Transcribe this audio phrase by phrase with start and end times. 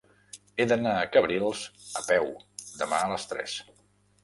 [0.55, 1.61] He d'anar a Cabrils
[2.01, 2.27] a peu
[2.83, 3.57] demà a les tres.